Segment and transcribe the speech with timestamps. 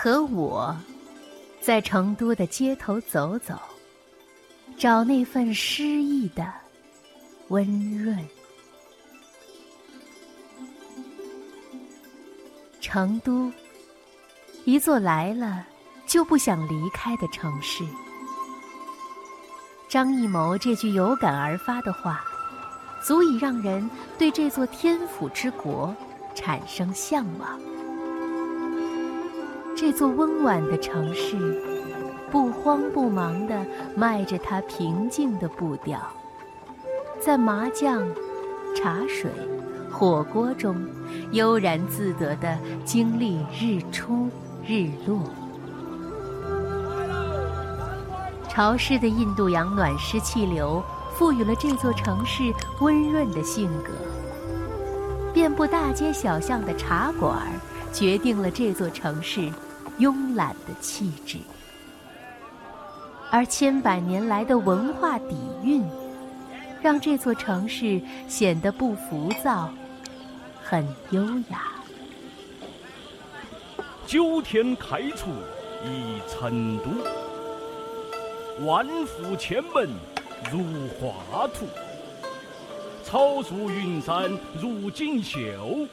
[0.00, 0.76] 和我，
[1.60, 3.58] 在成都的街头走走，
[4.76, 6.54] 找那份诗意的
[7.48, 7.66] 温
[7.98, 8.16] 润。
[12.80, 13.50] 成都，
[14.64, 15.66] 一座来了
[16.06, 17.82] 就不想离开的城市。
[19.88, 22.24] 张艺谋这句有感而发的话，
[23.02, 25.92] 足以让人对这座天府之国
[26.36, 27.60] 产生向往。
[29.80, 31.36] 这座温婉的城市，
[32.32, 33.64] 不慌不忙地
[33.94, 36.00] 迈着它平静的步调，
[37.20, 38.02] 在麻将、
[38.74, 39.30] 茶水、
[39.88, 40.84] 火锅中
[41.30, 44.28] 悠然自得地经历日出
[44.66, 45.20] 日落。
[48.48, 50.82] 潮湿的印度洋暖湿气流，
[51.14, 53.92] 赋予了这座城市温润的性格。
[55.32, 57.40] 遍布大街小巷的茶馆，
[57.92, 59.48] 决定了这座城市。
[59.98, 61.38] 慵懒的气质，
[63.32, 65.84] 而千百年来的文化底蕴，
[66.80, 69.68] 让这座城市显得不浮躁，
[70.62, 71.64] 很优雅。
[74.06, 75.30] 九天开出
[75.84, 76.84] 一成都，
[78.64, 79.88] 万户千门
[80.52, 80.62] 如
[81.00, 81.66] 画图，
[83.04, 84.30] 草树云山
[84.62, 85.86] 如锦绣，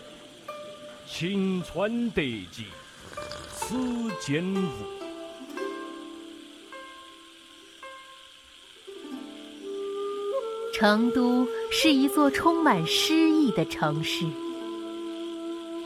[1.08, 2.66] 晴川得景。
[3.68, 3.76] 此
[4.22, 4.62] 间无。
[10.72, 14.24] 成都是一座充满诗意的城市。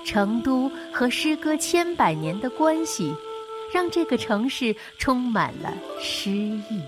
[0.03, 3.15] 成都和诗歌千百年的关系，
[3.73, 6.81] 让这个城市充满了诗意。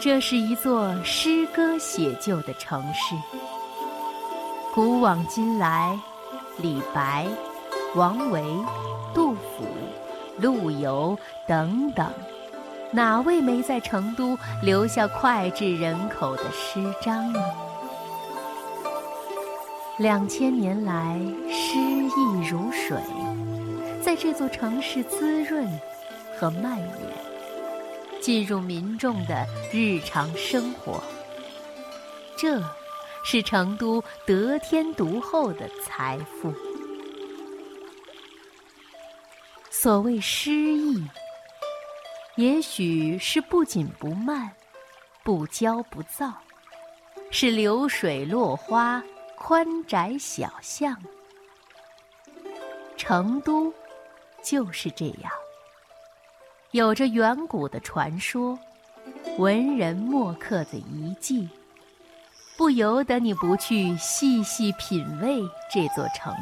[0.00, 3.14] 这是一座诗歌写就的城市。
[4.74, 5.98] 古往今来，
[6.62, 7.28] 李白。
[7.96, 8.44] 王维、
[9.14, 9.64] 杜甫、
[10.38, 12.06] 陆游等等，
[12.90, 17.40] 哪位没在成都留下脍炙人口的诗章呢？
[19.96, 21.18] 两千年来，
[21.50, 22.98] 诗意如水，
[24.02, 25.66] 在这座城市滋润
[26.38, 31.02] 和蔓延，进入民众的日常生活。
[32.36, 32.62] 这，
[33.24, 36.52] 是成都得天独厚的财富。
[39.86, 41.06] 所谓诗意，
[42.34, 44.50] 也许是不紧不慢，
[45.22, 46.34] 不骄不躁，
[47.30, 49.00] 是流水落花，
[49.36, 51.00] 宽窄小巷。
[52.96, 53.72] 成都
[54.42, 55.30] 就是这样，
[56.72, 58.58] 有着远古的传说，
[59.38, 61.48] 文人墨客的遗迹，
[62.58, 65.40] 不由得你不去细细品味
[65.72, 66.34] 这座城，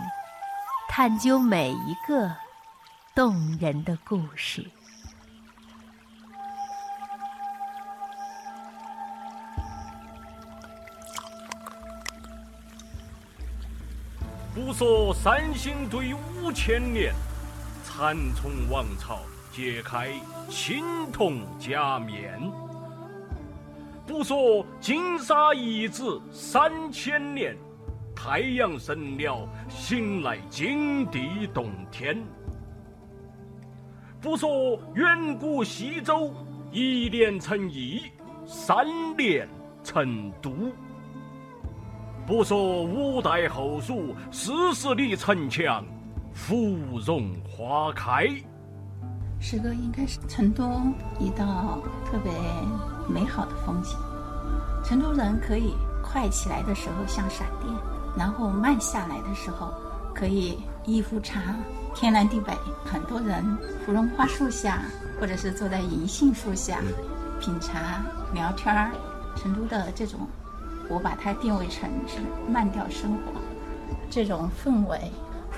[0.88, 2.34] 探究每一个。
[3.14, 4.68] 动人的故事。
[14.52, 17.14] 不说三星堆五千年，
[17.84, 19.20] 蚕丛王朝
[19.52, 20.12] 揭开
[20.48, 20.82] 青
[21.12, 22.50] 铜假面；
[24.08, 26.02] 不说金沙遗址
[26.32, 27.56] 三千年，
[28.12, 32.20] 太阳神鸟醒来金地洞天。
[34.24, 36.32] 不说远古西周
[36.72, 38.00] 一年成邑，
[38.46, 38.86] 三
[39.18, 39.46] 年
[39.82, 40.50] 成都；
[42.26, 45.84] 不说五代后蜀四十里城墙，
[46.32, 46.74] 芙
[47.06, 48.26] 蓉花开。
[49.38, 50.64] 诗歌应该是成都
[51.20, 52.32] 一道特别
[53.06, 53.94] 美好的风景。
[54.82, 57.70] 成都人可以快起来的时候像闪电，
[58.16, 59.74] 然后慢下来的时候
[60.14, 61.54] 可以一壶茶。
[61.94, 62.52] 天南地北，
[62.84, 63.42] 很多人
[63.86, 64.82] 芙蓉花树下，
[65.20, 66.80] 或者是坐在银杏树下，
[67.40, 68.90] 品茶聊天儿。
[69.36, 70.20] 成都的这种，
[70.88, 72.18] 我把它定位成是
[72.48, 73.40] 慢调生活，
[74.10, 75.00] 这种氛围，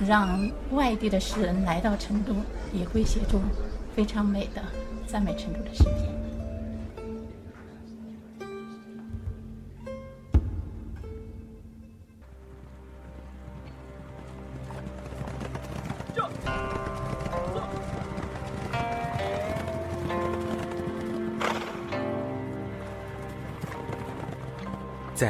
[0.06, 2.34] 让外地的诗人来到成都，
[2.72, 3.38] 也会写出
[3.94, 4.62] 非常美的
[5.06, 6.35] 赞美成都的诗篇。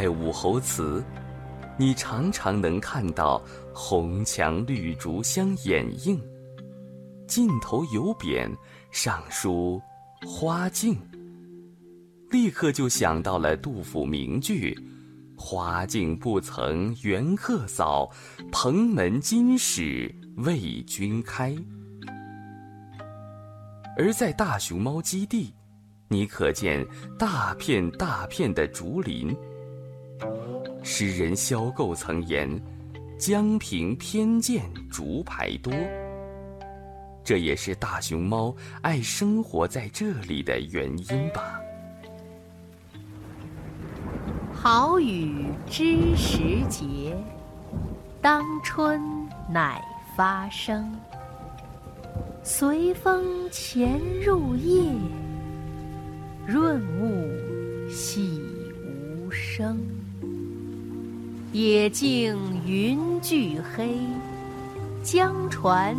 [0.07, 1.05] 在武侯祠，
[1.77, 3.43] 你常常能看到
[3.75, 6.17] 红墙绿竹相掩映，
[7.27, 8.49] 尽头有匾，
[8.93, 9.83] 上书
[10.25, 10.97] “花径”，
[12.31, 14.79] 立刻就想到了杜甫名句
[15.37, 18.09] ：“花径不曾缘客扫，
[18.53, 21.53] 蓬门今始为君开。”
[23.99, 25.53] 而在大熊猫基地，
[26.07, 26.87] 你可见
[27.19, 29.37] 大片大片的竹林。
[30.83, 32.49] 诗人萧构曾言
[33.19, 35.73] ：“江平偏见竹排多。”
[37.25, 41.61] 这也是大熊猫爱生活在这里的原因吧。
[44.53, 47.17] 好雨知时节，
[48.23, 49.01] 当春
[49.51, 49.85] 乃
[50.17, 50.93] 发生。
[52.43, 54.93] 随风潜入夜，
[56.47, 58.41] 润物细
[58.85, 59.77] 无声。
[61.57, 62.37] 野径
[62.67, 63.97] 云俱黑，
[65.03, 65.97] 江船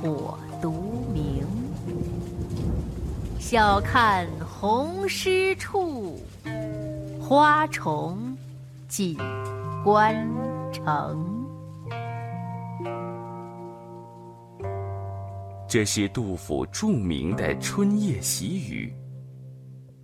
[0.00, 1.44] 火独明。
[3.38, 6.18] 晓看红湿处，
[7.20, 8.34] 花重
[8.88, 9.14] 锦
[9.84, 10.26] 官
[10.72, 11.22] 城。
[15.68, 18.90] 这是杜甫著名的春夜喜雨。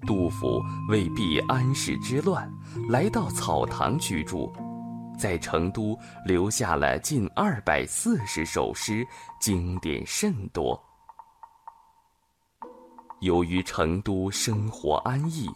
[0.06, 2.52] 杜甫为避安史之乱，
[2.90, 4.52] 来到草堂居住，
[5.20, 9.06] 在成都留下了近二百四十首诗，
[9.38, 10.82] 经典甚多。
[13.20, 15.46] 由于成都生活安逸，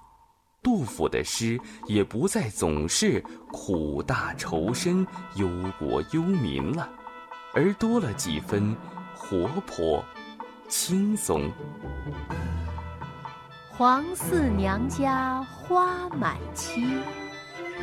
[0.63, 5.07] 杜甫的诗也不再总是苦大仇深、
[5.37, 6.87] 忧国忧民了，
[7.55, 8.77] 而多了几分。
[9.17, 10.05] 活泼，
[10.69, 11.51] 轻松。
[13.71, 17.01] 黄四娘家花满蹊，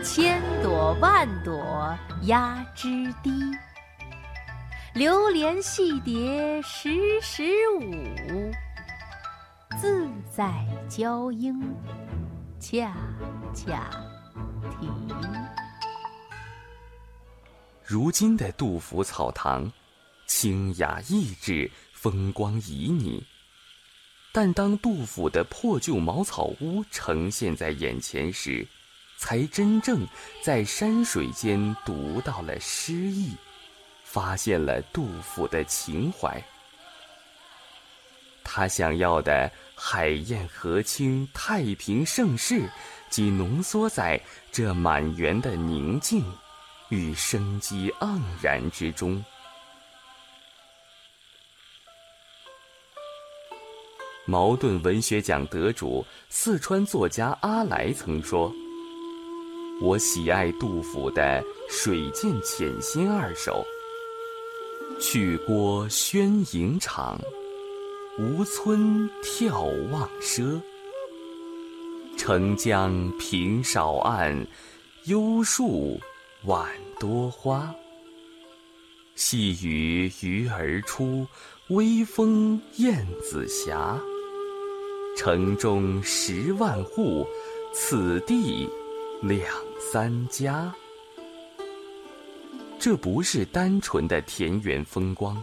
[0.03, 3.31] 千朵万朵压枝低。
[4.95, 6.89] 流连戏蝶时
[7.21, 7.43] 时
[7.79, 8.51] 舞，
[9.79, 11.61] 自在娇莺
[12.59, 12.97] 恰
[13.53, 13.89] 恰
[14.79, 14.87] 啼。
[17.83, 19.71] 如今的杜甫草堂。
[20.27, 23.21] 清雅逸致，风光旖旎。
[24.31, 28.65] 但当杜甫的破旧茅草屋呈现在眼前时，
[29.21, 30.07] 才真正
[30.41, 33.35] 在山水间读到了诗意，
[34.03, 36.43] 发现了杜甫的情怀。
[38.43, 42.67] 他想要的海晏河清、太平盛世，
[43.11, 44.19] 即浓缩在
[44.51, 46.25] 这满园的宁静
[46.89, 49.23] 与生机盎然之中。
[54.25, 58.51] 茅盾文学奖得主、四川作家阿来曾说
[59.81, 63.65] ：“我喜爱杜甫的‘水见浅心’二首。
[64.99, 67.19] 去郭宣营场，
[68.19, 70.61] 吴村眺望奢。
[72.15, 74.45] 澄江平少岸，
[75.05, 75.99] 幽树
[76.43, 76.69] 晚
[76.99, 77.73] 多花。
[79.15, 81.25] 细雨鱼儿出，
[81.69, 83.75] 微风燕子斜。”
[85.17, 87.25] 城中十万户，
[87.73, 88.69] 此地
[89.21, 89.47] 两
[89.79, 90.73] 三家。
[92.79, 95.41] 这不是单纯的田园风光，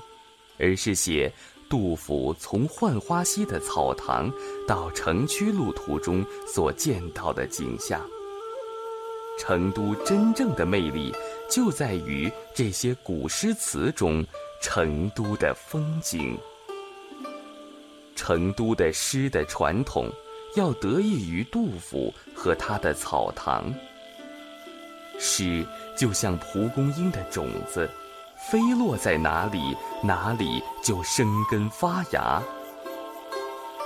[0.59, 1.33] 而是写
[1.69, 4.29] 杜甫从浣花溪的草堂
[4.67, 8.05] 到城区路途中所见到的景象。
[9.39, 11.15] 成都真正的魅力，
[11.49, 14.27] 就在于这些古诗词中
[14.61, 16.37] 成都的风景。
[18.17, 20.11] 成都的诗的传统，
[20.59, 23.73] 要得益于杜甫和他的草堂。
[25.21, 25.65] 诗
[25.97, 27.89] 就像蒲公英的种子，
[28.51, 32.43] 飞落在哪里，哪里就生根发芽。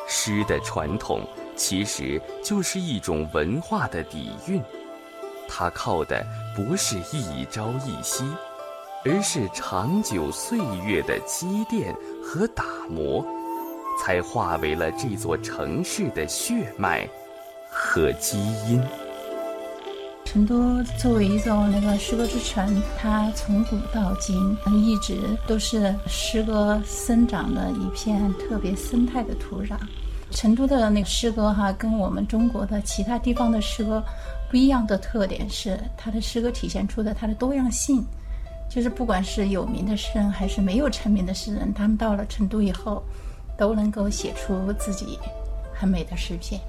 [0.08, 1.26] 诗的传统
[1.56, 4.62] 其实就是一种文化的底蕴，
[5.48, 6.24] 它靠的
[6.56, 8.24] 不是一朝一夕，
[9.04, 13.24] 而是长久岁月的积淀和打磨。
[14.04, 17.08] 才化为了这座城市的血脉
[17.70, 18.36] 和基
[18.68, 18.82] 因。
[20.24, 29.76] 成都作为一座那个诗歌之城，它从古到今一直都是诗歌生长的一片特别生态的土壤。
[30.32, 34.02] 成都的那个诗歌哈，跟我们中国的其他地方的诗歌
[34.50, 38.02] 不一样的特点是，它的诗歌体现出的它的多样性，
[38.68, 43.00] 就是不管是有名的诗人还是没有成名的诗人，他们到了成都以后。
[43.62, 45.16] 都能够写出自己
[45.72, 46.60] 很美的诗篇。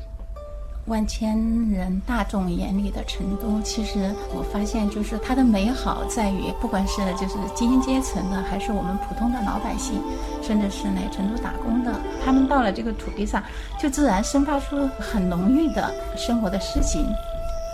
[0.86, 1.36] 万千
[1.72, 10.00] 人大众眼里的成都，其实我发现就是它的美好在于，不管是就是精英阶层的，还是我们普通的老百姓，
[10.44, 13.42] 甚至是来成都打工的，他们到了这个土地上，
[13.80, 17.04] 就自然生发出很浓郁的生活的诗情，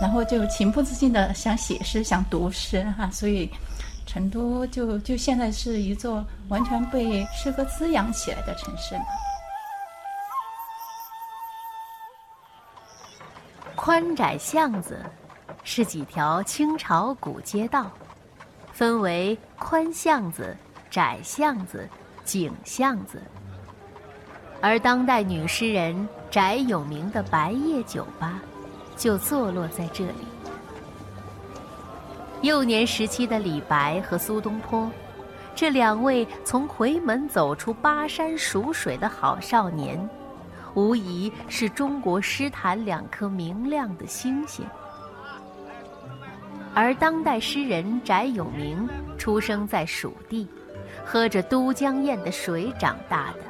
[0.00, 3.10] 然后就情不自禁的想写诗、想读诗哈。
[3.12, 3.50] 所以，
[4.12, 9.04] 成都就就现在是一座完全被诗歌滋养起来的城市呢。
[13.76, 14.98] 宽窄巷子
[15.62, 17.88] 是几条清朝古街道，
[18.72, 20.56] 分为宽巷子、
[20.90, 21.88] 窄巷子、
[22.24, 23.22] 井巷子。
[24.60, 28.42] 而当代女诗人翟有名的白夜酒吧
[28.96, 30.26] 就坐落在这里。
[32.42, 34.90] 幼年时期的李白和苏东坡，
[35.54, 40.08] 这两位从夔门走出巴山蜀水的好少年，
[40.72, 44.64] 无疑是中国诗坛两颗明亮的星星。
[46.72, 50.48] 而当代诗人翟永明出生在蜀地，
[51.04, 53.40] 喝着都江堰的水长大的。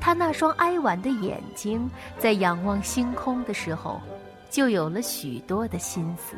[0.00, 4.00] 他那双哀婉的眼睛，在仰望星空的时候，
[4.48, 6.34] 就有了许多的心思。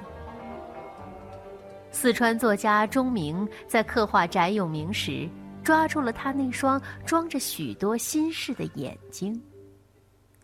[1.93, 5.29] 四川作家钟鸣在刻画翟永明时，
[5.63, 9.41] 抓住了他那双装着许多心事的眼睛。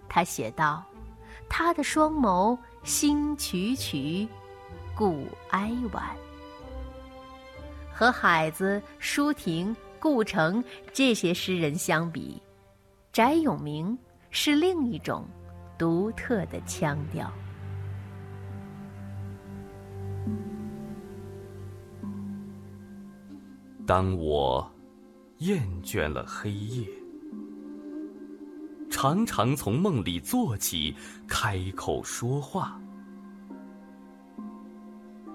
[0.08, 0.84] 他写道
[1.48, 4.28] ：“他的双眸星曲曲，
[4.94, 6.04] 故哀婉。”
[7.94, 10.62] 和海子、舒婷、顾城
[10.92, 12.40] 这些诗人相比。
[13.12, 13.96] 翟永明
[14.30, 15.26] 是另一种
[15.78, 17.32] 独特的腔调。
[23.86, 24.68] 当我
[25.38, 26.84] 厌倦了黑夜，
[28.90, 30.92] 常常从梦里坐起，
[31.28, 32.80] 开口说话。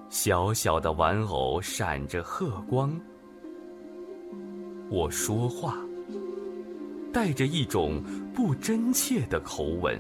[0.10, 3.00] 小小的玩偶闪着褐光，
[4.90, 5.78] 我说话。
[7.14, 8.04] 带着一种
[8.34, 9.98] 不真切的口吻，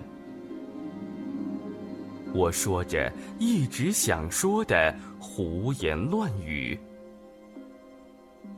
[2.33, 6.77] 我说着一直想说的胡言乱语，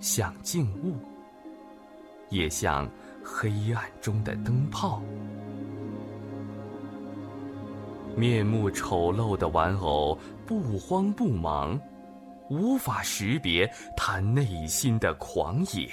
[0.04, 0.98] 像静物，
[2.28, 2.86] 也像
[3.24, 5.02] 黑暗中的灯泡。
[8.14, 11.80] 面目丑陋的玩偶不慌不忙，
[12.50, 15.90] 无法识别他内心的狂野。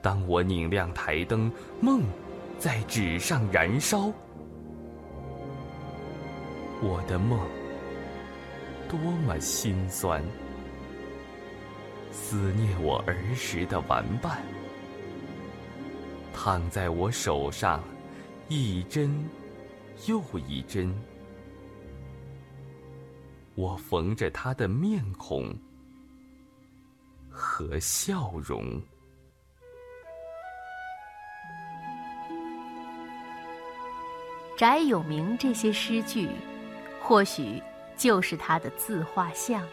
[0.00, 1.48] 当我拧亮台灯，
[1.80, 2.02] 梦
[2.58, 4.12] 在纸上燃烧。
[6.82, 7.38] 我的梦
[8.88, 10.20] 多么心酸，
[12.12, 14.42] 思念我儿时的玩伴，
[16.32, 17.82] 躺在我手上，
[18.48, 19.24] 一针
[20.06, 20.94] 又一针。
[23.54, 25.54] 我缝着他的面孔
[27.30, 28.80] 和笑容。
[34.58, 36.28] 翟永明这些诗句，
[37.00, 37.60] 或许
[37.96, 39.66] 就是他的自画像。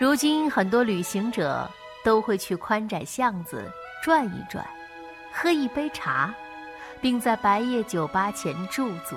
[0.00, 1.70] 如今很多旅行者
[2.02, 3.70] 都会去宽窄巷子
[4.02, 4.66] 转一转，
[5.30, 6.34] 喝一杯茶，
[7.02, 9.14] 并在白夜酒吧前驻足。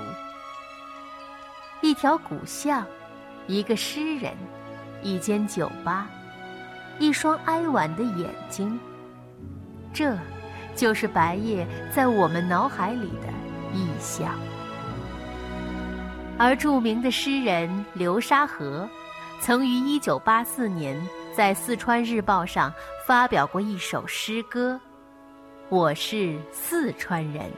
[1.80, 2.86] 一条古巷，
[3.48, 4.34] 一个诗人，
[5.02, 6.10] 一间酒吧，
[7.00, 8.78] 一双哀婉的眼睛，
[9.94, 10.18] 这，
[10.76, 13.30] 就是白夜在我们脑海里的。
[13.74, 14.38] 意象。
[16.38, 18.88] 而著名的诗人流沙河，
[19.46, 20.98] 曾于一九八四年
[21.36, 22.74] 在《四川日报》上
[23.06, 24.80] 发表过一首诗歌
[25.68, 27.52] ：“我是四川人”，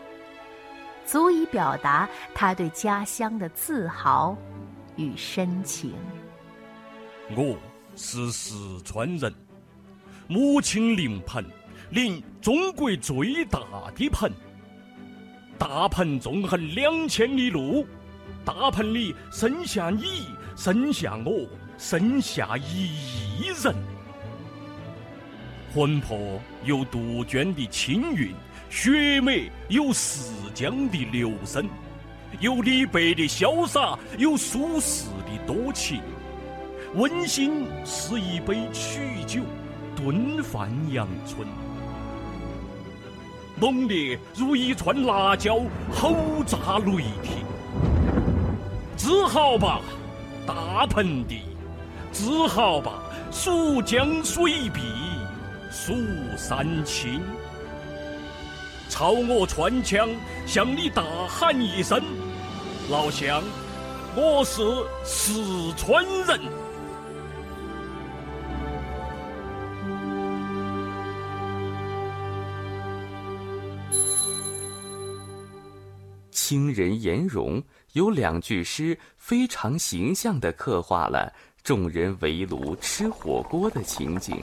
[1.05, 4.35] 足以表达他对家乡的自豪
[4.95, 5.93] 与深情。
[7.35, 7.55] 我
[7.95, 9.31] 是四川人，
[10.27, 11.45] 母亲临盆，
[11.91, 13.59] 临中国最大
[13.95, 14.33] 的盆。
[15.59, 17.85] 大盆纵横两千里路，
[18.43, 20.25] 大盆里生下你，
[20.55, 21.47] 生下我，
[21.77, 23.75] 生下一亿人。
[25.73, 26.17] 魂魄
[26.63, 28.33] 有杜鹃的清韵，
[28.69, 31.67] 血脉有四江的流声，
[32.39, 36.01] 有李白的潇洒，有苏轼的多情。
[36.93, 39.41] 温馨是一杯曲酒，
[39.97, 41.45] 顿饭阳春。
[43.59, 45.59] 猛烈如一串辣椒，
[45.91, 46.15] 吼
[46.45, 47.45] 炸雷霆。
[48.95, 49.81] 只好吧，
[50.47, 51.41] 大盆地；
[52.15, 54.79] 自豪吧，蜀江水碧，
[55.69, 55.93] 蜀
[56.37, 57.21] 山青。
[58.87, 60.07] 朝我穿枪，
[60.47, 62.01] 向你大喊一声：
[62.89, 63.43] 老乡，
[64.15, 64.61] 我是
[65.03, 66.39] 四川人。
[76.31, 81.33] 清人颜容有两句诗，非常形象地刻画了
[81.65, 84.39] 众人围炉吃火锅的情景。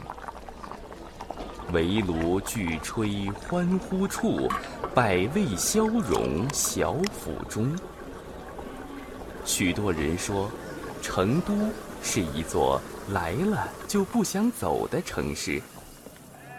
[1.72, 4.48] 围炉俱吹欢呼处，
[4.92, 7.78] 百味消融小府中。
[9.44, 10.50] 许多人说，
[11.00, 11.54] 成都
[12.02, 15.62] 是一座来了就不想走的城市。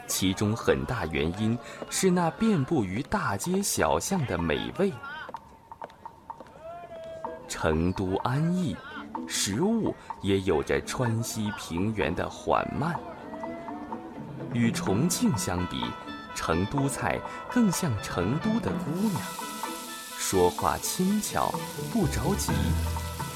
[0.07, 4.93] 其中很大原因是那遍布于大街小巷的美味。
[7.49, 8.73] 成都安逸，
[9.27, 12.99] 食物也有着川西平原的缓慢。
[14.53, 15.83] 与重庆相比，
[16.35, 17.19] 成都菜
[17.51, 19.21] 更像成都的姑娘，
[20.17, 21.51] 说话轻巧，
[21.91, 22.51] 不着急，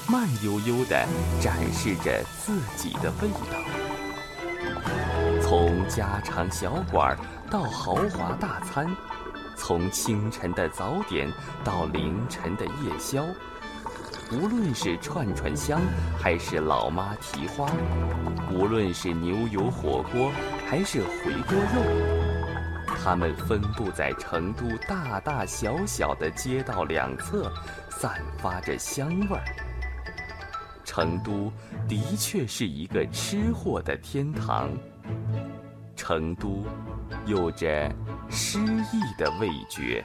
[0.08, 1.06] 慢悠悠地
[1.40, 3.58] 展示着自己的味道。
[5.42, 7.18] 从家常小馆
[7.50, 8.86] 到豪华大餐，
[9.56, 11.32] 从清晨的早点
[11.64, 13.24] 到凌晨的夜宵，
[14.30, 15.80] 无论是串串香
[16.18, 17.66] 还是老妈蹄花，
[18.52, 20.30] 无论是牛油火锅。
[20.68, 21.82] 还是回锅肉，
[23.02, 27.50] 它们分布在成都大大小小的街道两侧，
[27.88, 29.42] 散发着香味儿。
[30.84, 31.50] 成都
[31.88, 34.68] 的确是一个吃货的天堂。
[35.96, 36.64] 成都
[37.24, 37.90] 有着
[38.28, 40.04] 诗意的味觉。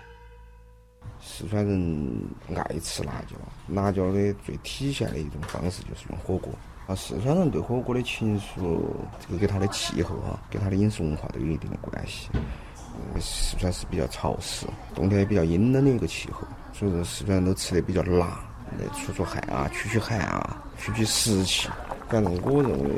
[1.26, 2.22] 四川人
[2.54, 3.36] 爱吃辣椒，
[3.68, 6.54] 辣椒的最体现的一种方式就是用火锅。
[6.86, 8.82] 啊，四川人对火锅的情愫，
[9.26, 12.28] 这个跟它的气候啊，跟它的饮食文化都有一定的关系。
[12.36, 18.44] 嗯，四川是比较潮湿，冬天也比较阴冷的一个气候，所以说四川人都吃的比较辣，
[18.78, 21.70] 来出出汗啊，驱驱汗啊，驱驱湿气。
[22.10, 22.90] 反正我认为，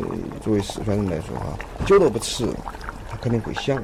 [0.41, 2.45] 作为四川人来说哈，久了不吃，
[3.07, 3.81] 他肯定会想。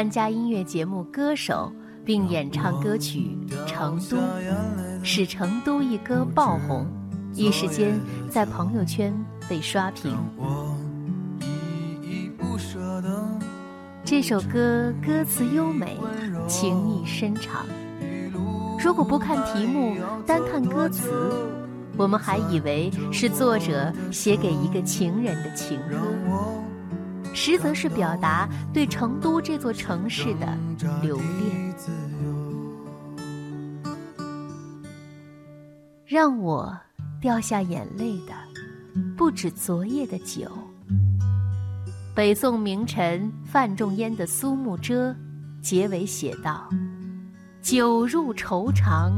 [0.00, 1.70] 参加音乐节目《歌手》，
[2.06, 3.36] 并演唱歌曲
[3.66, 4.16] 《成都》，
[5.02, 6.86] 使《成都》一歌爆红，
[7.34, 9.12] 一时间在朋友圈
[9.46, 10.16] 被刷屏。
[14.02, 15.98] 这首歌歌词优美，
[16.48, 17.66] 情意深长。
[18.82, 21.10] 如果不看题目，单看歌词，
[21.98, 26.59] 我们还以为是作者写给一个情人的情歌。
[27.34, 30.56] 实则是表达对成都这座城市的
[31.02, 31.74] 留恋。
[36.04, 36.76] 让我
[37.20, 38.32] 掉下眼泪的，
[39.16, 40.50] 不止昨夜的酒。
[42.14, 45.10] 北宋名臣范仲淹的《苏幕遮》
[45.62, 46.68] 结尾写道
[47.62, 49.12] ：“酒入愁肠，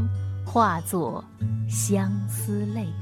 [0.45, 1.25] 化作
[1.67, 2.93] 相思泪。”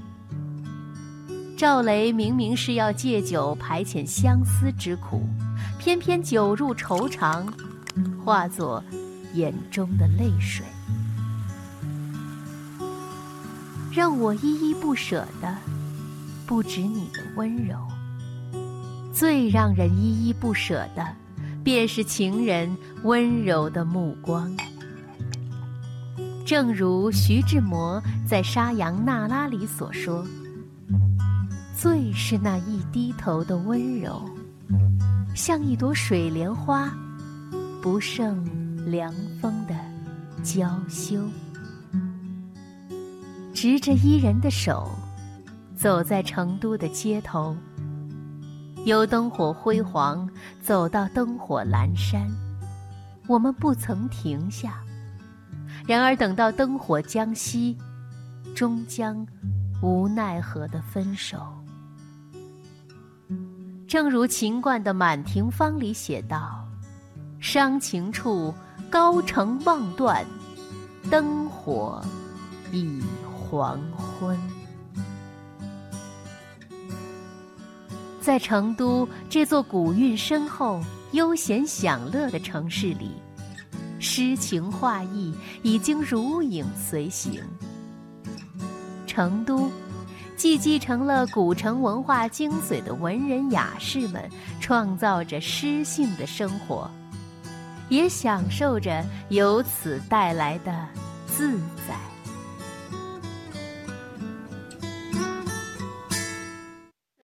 [1.61, 5.29] 赵雷明明是要借酒排遣相思之苦，
[5.79, 7.47] 偏偏酒入愁肠，
[8.25, 8.83] 化作
[9.35, 10.65] 眼中的泪水。
[13.93, 15.55] 让我依依不舍的，
[16.47, 17.77] 不止你的温柔。
[19.13, 21.07] 最让人依依不舍的，
[21.63, 24.51] 便是情人温柔的目光。
[26.47, 30.25] 正如徐志摩在《沙扬那拉》里所说。
[31.83, 34.21] 最是那一低头的温柔，
[35.35, 36.93] 像一朵水莲花，
[37.81, 38.45] 不胜
[38.85, 39.75] 凉风的
[40.43, 41.27] 娇羞。
[43.55, 44.91] 执着伊人的手，
[45.75, 47.57] 走在成都的街头，
[48.85, 50.29] 由灯火辉煌
[50.61, 52.29] 走到灯火阑珊，
[53.27, 54.83] 我们不曾停下。
[55.87, 57.75] 然而等到灯火将熄，
[58.55, 59.27] 终将
[59.81, 61.41] 无奈何的分手。
[63.91, 66.65] 正如秦观的《满庭芳》里写道
[67.43, 68.55] ：“伤情处，
[68.89, 70.25] 高城望断，
[71.11, 72.01] 灯火
[72.71, 73.03] 已
[73.35, 74.39] 黄昏。”
[78.23, 83.11] 在成都这座古韵深厚、悠闲享乐的城市里，
[83.99, 87.43] 诗情画意已经如影随形。
[89.05, 89.69] 成都。
[90.41, 94.27] 既继承了古城文化精髓的文人雅士们
[94.59, 96.91] 创造着诗性的生活，
[97.91, 100.89] 也享受着由此带来的
[101.27, 102.20] 自在。